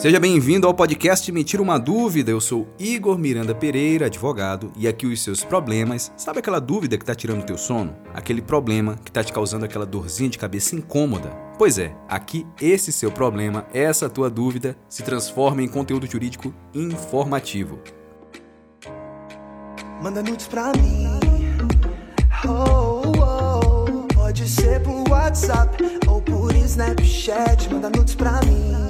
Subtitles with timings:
[0.00, 2.30] Seja bem-vindo ao podcast Me Tira Uma Dúvida.
[2.30, 6.10] Eu sou Igor Miranda Pereira, advogado, e aqui os seus problemas.
[6.16, 7.94] Sabe aquela dúvida que tá tirando teu sono?
[8.14, 11.28] Aquele problema que tá te causando aquela dorzinha de cabeça incômoda?
[11.58, 17.78] Pois é, aqui esse seu problema, essa tua dúvida, se transforma em conteúdo jurídico informativo.
[20.00, 21.20] Manda nudes pra mim.
[22.48, 25.76] Oh, oh, pode ser por WhatsApp
[26.08, 27.70] ou por Snapchat.
[27.70, 28.89] Manda nudes pra mim.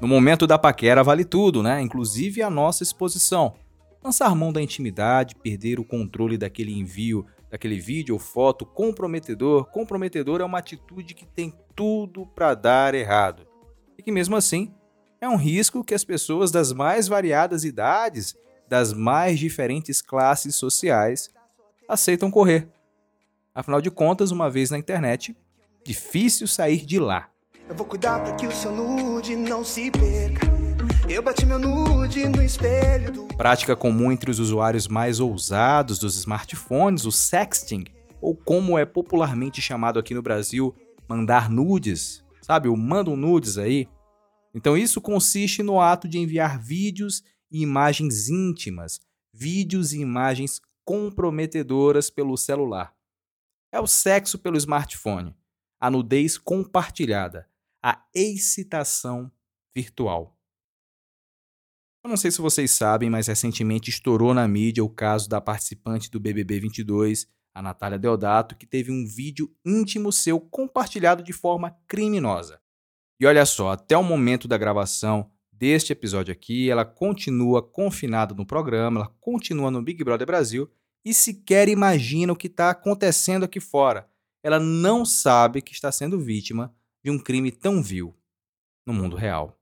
[0.00, 1.80] No momento da paquera vale tudo, né?
[1.80, 3.54] Inclusive a nossa exposição.
[4.02, 9.66] Lançar mão da intimidade, perder o controle daquele envio, daquele vídeo ou foto comprometedor.
[9.66, 13.46] Comprometedor é uma atitude que tem tudo para dar errado.
[13.96, 14.74] E que mesmo assim
[15.20, 18.34] é um risco que as pessoas das mais variadas idades,
[18.68, 21.30] das mais diferentes classes sociais,
[21.88, 22.68] aceitam correr.
[23.54, 25.36] Afinal de contas, uma vez na internet,
[25.84, 27.28] difícil sair de lá.
[27.68, 30.46] Eu vou cuidar para que o seu nude não se perca.
[31.06, 33.24] Eu bati meu nude no espelho do...
[33.36, 37.84] Prática comum entre os usuários mais ousados dos smartphones, o sexting,
[38.22, 40.74] ou como é popularmente chamado aqui no Brasil,
[41.06, 42.24] mandar nudes.
[42.40, 43.86] Sabe, o manda nudes aí.
[44.54, 48.98] Então isso consiste no ato de enviar vídeos e imagens íntimas,
[49.30, 52.94] vídeos e imagens comprometedoras pelo celular
[53.72, 55.34] é o sexo pelo smartphone,
[55.80, 57.48] a nudez compartilhada,
[57.82, 59.32] a excitação
[59.74, 60.38] virtual.
[62.04, 66.10] Eu não sei se vocês sabem, mas recentemente estourou na mídia o caso da participante
[66.10, 71.76] do BBB 22, a Natália Deodato, que teve um vídeo íntimo seu compartilhado de forma
[71.86, 72.60] criminosa.
[73.18, 78.44] E olha só, até o momento da gravação deste episódio aqui, ela continua confinada no
[78.44, 80.68] programa, ela continua no Big Brother Brasil
[81.04, 84.08] e sequer imagina o que está acontecendo aqui fora.
[84.42, 88.16] Ela não sabe que está sendo vítima de um crime tão vil
[88.86, 89.58] no mundo real.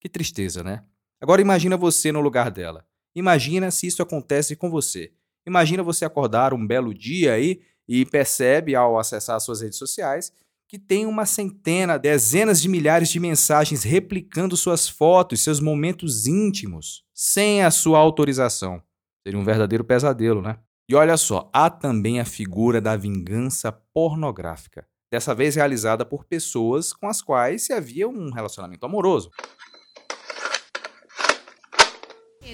[0.00, 0.84] Que tristeza, né?
[1.20, 2.86] Agora imagina você no lugar dela.
[3.14, 5.12] Imagina se isso acontece com você.
[5.46, 10.32] Imagina você acordar um belo dia aí e percebe ao acessar suas redes sociais
[10.66, 17.04] que tem uma centena, dezenas de milhares de mensagens replicando suas fotos, seus momentos íntimos,
[17.14, 18.82] sem a sua autorização.
[19.22, 20.58] Seria um verdadeiro pesadelo, né?
[20.86, 26.92] E olha só, há também a figura da vingança pornográfica, dessa vez realizada por pessoas
[26.92, 29.30] com as quais se havia um relacionamento amoroso.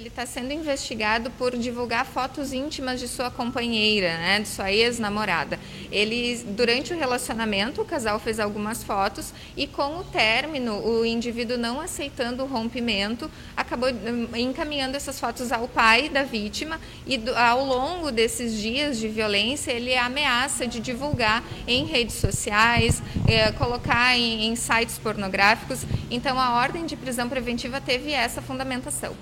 [0.01, 5.61] Ele está sendo investigado por divulgar fotos íntimas de sua companheira, né, de sua ex-namorada.
[5.93, 11.59] Ele, durante o relacionamento, o casal fez algumas fotos e, com o término, o indivíduo
[11.59, 17.63] não aceitando o rompimento, acabou hum, encaminhando essas fotos ao pai da vítima e, ao
[17.63, 24.47] longo desses dias de violência, ele ameaça de divulgar em redes sociais, eh, colocar em,
[24.47, 25.85] em sites pornográficos.
[26.11, 29.15] Então, a ordem de prisão preventiva teve essa fundamentação.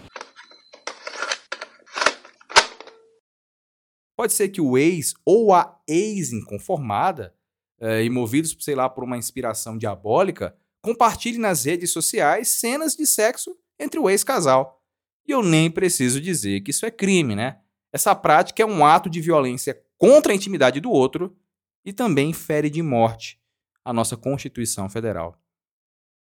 [4.18, 7.32] Pode ser que o ex ou a ex-inconformada,
[7.80, 13.06] é, e movidos, sei lá, por uma inspiração diabólica, compartilhe nas redes sociais cenas de
[13.06, 14.82] sexo entre o ex-casal.
[15.24, 17.60] E eu nem preciso dizer que isso é crime, né?
[17.92, 21.36] Essa prática é um ato de violência contra a intimidade do outro
[21.84, 23.40] e também fere de morte
[23.84, 25.40] a nossa Constituição Federal.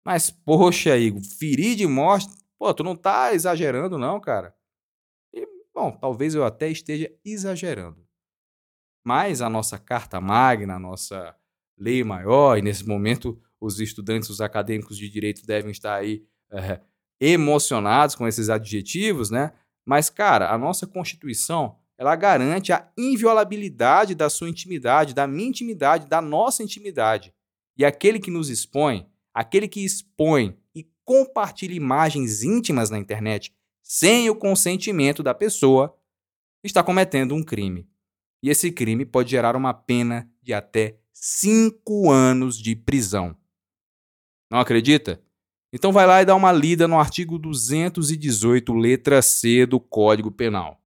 [0.05, 2.29] Mas, poxa, Igor, ferir de morte?
[2.59, 4.55] Pô, tu não tá exagerando, não, cara.
[5.77, 8.03] Bom, talvez eu até esteja exagerando.
[9.05, 11.37] Mas a nossa carta magna, a nossa
[11.77, 16.81] lei maior, e nesse momento os estudantes, os acadêmicos de direito devem estar aí é,
[17.21, 19.53] emocionados com esses adjetivos, né?
[19.85, 26.07] Mas, cara, a nossa Constituição ela garante a inviolabilidade da sua intimidade, da minha intimidade,
[26.07, 27.35] da nossa intimidade.
[27.77, 33.55] E aquele que nos expõe, aquele que expõe e compartilha imagens íntimas na internet
[33.89, 35.97] sem o consentimento da pessoa,
[36.65, 37.89] está cometendo um crime.
[38.43, 43.37] E esse crime pode gerar uma pena de até cinco anos de prisão.
[44.51, 45.23] Não acredita?
[45.73, 50.83] Então vai lá e dá uma lida no artigo 218, letra C do Código Penal.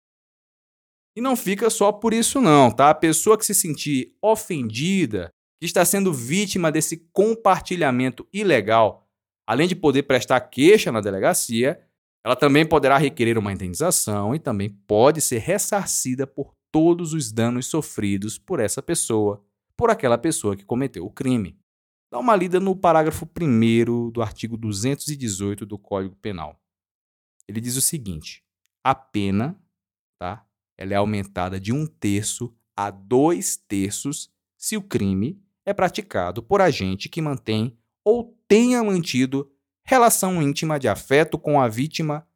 [1.18, 2.90] E não fica só por isso não, tá?
[2.92, 9.06] A pessoa que se sentir ofendida, que está sendo vítima desse compartilhamento ilegal,
[9.46, 11.86] além de poder prestar queixa na delegacia,
[12.26, 17.68] ela também poderá requerer uma indenização e também pode ser ressarcida por todos os danos
[17.68, 19.46] sofridos por essa pessoa,
[19.78, 21.56] por aquela pessoa que cometeu o crime.
[22.12, 26.60] Dá uma lida no parágrafo 1 do artigo 218 do Código Penal.
[27.48, 28.44] Ele diz o seguinte:
[28.84, 29.56] a pena,
[30.20, 30.48] tá?
[30.80, 36.60] Ela é aumentada de um terço a dois terços se o crime é praticado por
[36.60, 39.55] agente que mantém ou tenha mantido
[39.86, 42.28] relação íntima de afeto com a vítima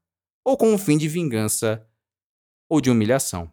[0.45, 1.85] ou com o fim de vingança
[2.69, 3.51] ou de humilhação.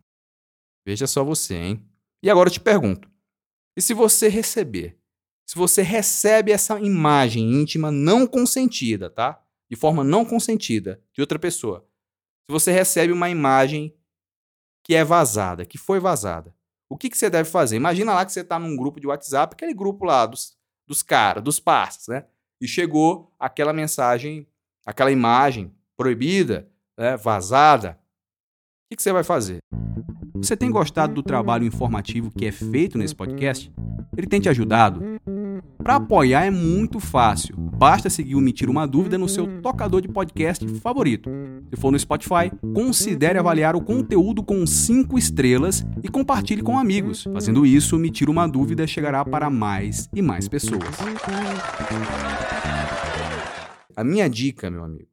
[0.85, 1.89] Veja só você, hein?
[2.23, 3.11] E agora eu te pergunto:
[3.77, 4.99] e se você receber,
[5.47, 9.43] se você recebe essa imagem íntima não consentida, tá?
[9.69, 11.89] De forma não consentida de outra pessoa,
[12.45, 13.97] se você recebe uma imagem
[14.85, 16.55] que é vazada, que foi vazada,
[16.89, 17.75] o que, que você deve fazer?
[17.75, 20.57] Imagina lá que você está num grupo de WhatsApp, aquele grupo lá dos,
[20.87, 22.31] dos caras, dos parceiros, né?
[22.61, 24.47] E chegou aquela mensagem,
[24.85, 27.99] aquela imagem proibida, né, vazada.
[28.89, 29.59] O que, você vai fazer?
[30.37, 33.69] Você tem gostado do trabalho informativo que é feito nesse podcast?
[34.17, 35.03] Ele tem te ajudado?
[35.83, 37.57] Para apoiar é muito fácil.
[37.57, 41.29] Basta seguir o Me Uma Dúvida no seu tocador de podcast favorito.
[41.69, 47.25] Se for no Spotify, considere avaliar o conteúdo com 5 estrelas e compartilhe com amigos.
[47.25, 50.97] Fazendo isso, Me Uma Dúvida chegará para mais e mais pessoas.
[53.97, 55.11] A minha dica, meu amigo,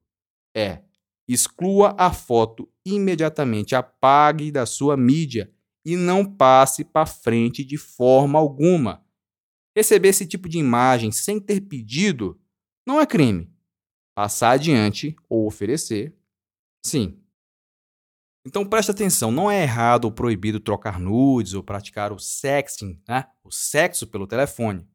[0.55, 0.81] é
[1.27, 5.51] exclua a foto imediatamente, apague da sua mídia
[5.85, 9.05] e não passe para frente de forma alguma.
[9.75, 12.39] Receber esse tipo de imagem sem ter pedido
[12.87, 13.51] não é crime.
[14.15, 16.15] Passar adiante ou oferecer,
[16.85, 17.19] sim.
[18.45, 23.25] Então preste atenção, não é errado ou proibido trocar nudes ou praticar o sexting, né?
[23.43, 24.85] o sexo pelo telefone.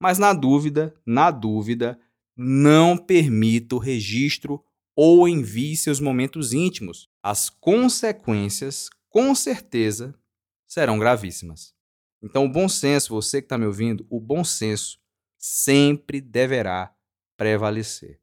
[0.00, 1.98] Mas na dúvida, na dúvida,
[2.36, 4.62] não permita o registro
[4.96, 7.08] ou envie seus momentos íntimos.
[7.22, 10.14] As consequências, com certeza,
[10.66, 11.74] serão gravíssimas.
[12.22, 14.98] Então, o bom senso, você que está me ouvindo, o bom senso
[15.38, 16.92] sempre deverá
[17.36, 18.18] prevalecer.